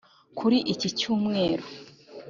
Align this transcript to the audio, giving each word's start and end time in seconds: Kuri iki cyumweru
Kuri 0.37 0.57
iki 0.73 0.89
cyumweru 0.99 1.65